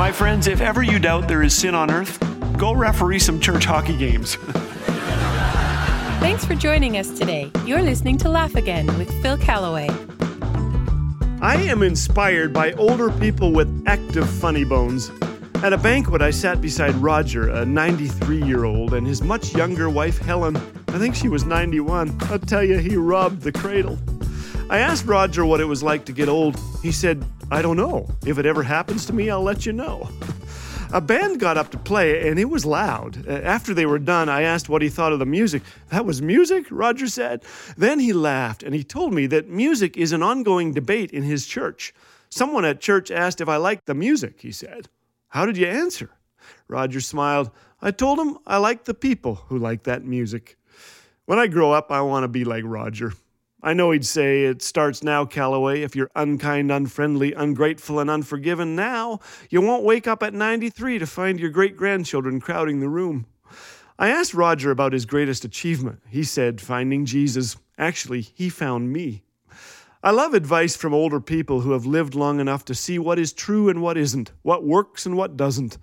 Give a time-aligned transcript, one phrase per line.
[0.00, 2.18] My friends, if ever you doubt there is sin on earth,
[2.56, 4.36] go referee some church hockey games.
[6.20, 7.52] Thanks for joining us today.
[7.66, 9.90] You're listening to Laugh Again with Phil Callaway.
[11.42, 15.10] I am inspired by older people with active funny bones.
[15.56, 19.90] At a banquet, I sat beside Roger, a 93 year old, and his much younger
[19.90, 20.56] wife, Helen.
[20.88, 22.16] I think she was 91.
[22.22, 23.98] I'll tell you, he robbed the cradle.
[24.70, 26.56] I asked Roger what it was like to get old.
[26.80, 28.08] He said, I don't know.
[28.24, 30.08] If it ever happens to me, I'll let you know.
[30.92, 33.26] A band got up to play, and it was loud.
[33.26, 35.64] After they were done, I asked what he thought of the music.
[35.88, 37.42] That was music, Roger said.
[37.76, 41.46] Then he laughed, and he told me that music is an ongoing debate in his
[41.46, 41.92] church.
[42.28, 44.88] Someone at church asked if I liked the music, he said.
[45.30, 46.10] How did you answer?
[46.68, 47.50] Roger smiled.
[47.82, 50.56] I told him I like the people who like that music.
[51.24, 53.14] When I grow up, I want to be like Roger.
[53.62, 55.82] I know he'd say, It starts now, Callaway.
[55.82, 61.06] If you're unkind, unfriendly, ungrateful, and unforgiven now, you won't wake up at 93 to
[61.06, 63.26] find your great grandchildren crowding the room.
[63.98, 66.00] I asked Roger about his greatest achievement.
[66.08, 67.56] He said, Finding Jesus.
[67.76, 69.22] Actually, he found me.
[70.02, 73.34] I love advice from older people who have lived long enough to see what is
[73.34, 75.76] true and what isn't, what works and what doesn't.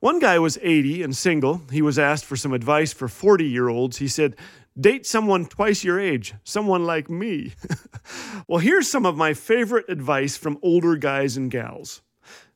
[0.00, 1.62] One guy was 80 and single.
[1.72, 3.96] He was asked for some advice for 40 year olds.
[3.96, 4.36] He said,
[4.78, 7.54] Date someone twice your age, someone like me.
[8.48, 12.02] well, here's some of my favorite advice from older guys and gals.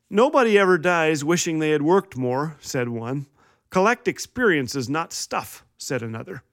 [0.07, 3.25] Nobody ever dies wishing they had worked more, said one.
[3.71, 6.43] Collect experiences, not stuff, said another.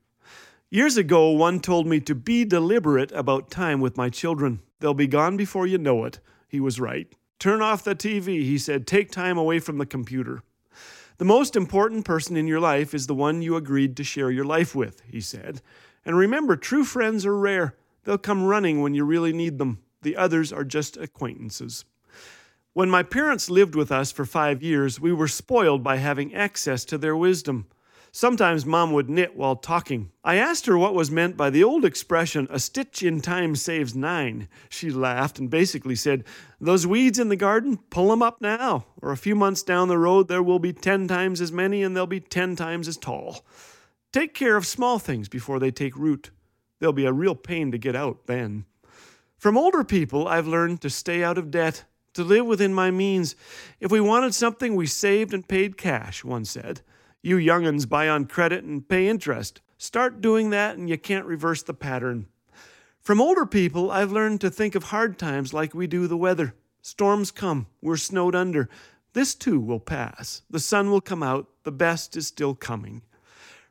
[0.70, 4.60] Years ago, one told me to be deliberate about time with my children.
[4.80, 6.18] They'll be gone before you know it.
[6.48, 7.12] He was right.
[7.38, 8.86] Turn off the TV, he said.
[8.86, 10.42] Take time away from the computer.
[11.18, 14.44] The most important person in your life is the one you agreed to share your
[14.44, 15.60] life with, he said.
[16.04, 17.74] And remember, true friends are rare.
[18.04, 19.82] They'll come running when you really need them.
[20.02, 21.84] The others are just acquaintances.
[22.72, 26.84] When my parents lived with us for five years, we were spoiled by having access
[26.84, 27.66] to their wisdom.
[28.18, 30.10] Sometimes mom would knit while talking.
[30.24, 33.94] I asked her what was meant by the old expression, a stitch in time saves
[33.94, 34.48] nine.
[34.68, 36.24] She laughed and basically said,
[36.60, 39.98] Those weeds in the garden, pull them up now, or a few months down the
[39.98, 43.44] road there will be ten times as many and they'll be ten times as tall.
[44.12, 46.32] Take care of small things before they take root.
[46.80, 48.64] They'll be a real pain to get out then.
[49.36, 51.84] From older people, I've learned to stay out of debt,
[52.14, 53.36] to live within my means.
[53.78, 56.80] If we wanted something, we saved and paid cash, one said.
[57.22, 59.60] You young'uns buy on credit and pay interest.
[59.76, 62.26] Start doing that and you can't reverse the pattern.
[63.00, 66.54] From older people, I've learned to think of hard times like we do the weather.
[66.82, 68.68] Storms come, we're snowed under.
[69.14, 70.42] This too will pass.
[70.50, 71.48] The sun will come out.
[71.64, 73.02] The best is still coming.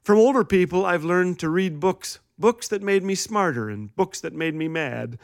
[0.02, 4.20] From older people, I've learned to read books, books that made me smarter and books
[4.22, 5.20] that made me mad,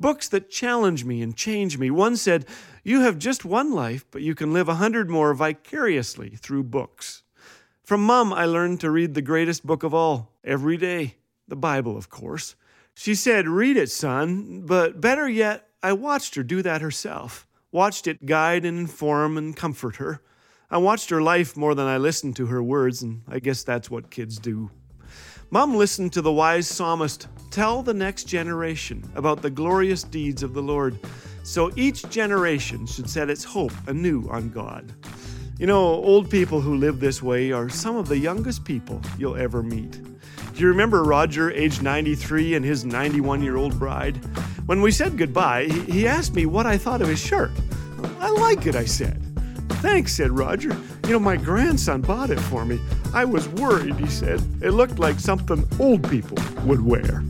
[0.00, 1.90] books that challenge me and change me.
[1.90, 2.46] One said,
[2.82, 7.22] You have just one life, but you can live a hundred more vicariously through books.
[7.88, 11.14] From mom, I learned to read the greatest book of all, every day,
[11.48, 12.54] the Bible, of course.
[12.94, 18.06] She said, Read it, son, but better yet, I watched her do that herself, watched
[18.06, 20.20] it guide and inform and comfort her.
[20.70, 23.90] I watched her life more than I listened to her words, and I guess that's
[23.90, 24.70] what kids do.
[25.50, 30.52] Mom listened to the wise psalmist tell the next generation about the glorious deeds of
[30.52, 30.98] the Lord,
[31.42, 34.92] so each generation should set its hope anew on God.
[35.58, 39.36] You know, old people who live this way are some of the youngest people you'll
[39.36, 39.90] ever meet.
[39.90, 44.18] Do you remember Roger, age 93, and his 91 year old bride?
[44.66, 47.50] When we said goodbye, he asked me what I thought of his shirt.
[48.20, 49.20] I like it, I said.
[49.82, 50.76] Thanks, said Roger.
[51.06, 52.78] You know, my grandson bought it for me.
[53.12, 54.40] I was worried, he said.
[54.62, 57.24] It looked like something old people would wear.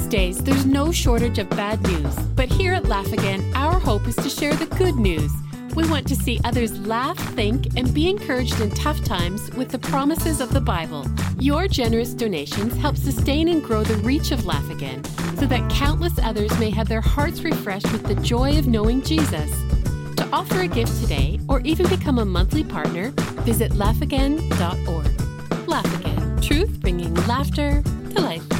[0.00, 4.08] These days, there's no shortage of bad news, but here at Laugh Again, our hope
[4.08, 5.30] is to share the good news.
[5.74, 9.78] We want to see others laugh, think, and be encouraged in tough times with the
[9.78, 11.06] promises of the Bible.
[11.38, 15.04] Your generous donations help sustain and grow the reach of Laugh Again
[15.36, 19.50] so that countless others may have their hearts refreshed with the joy of knowing Jesus.
[20.16, 23.10] To offer a gift today or even become a monthly partner,
[23.44, 25.68] visit laughagain.org.
[25.68, 27.82] Laugh Again, truth bringing laughter
[28.14, 28.59] to life.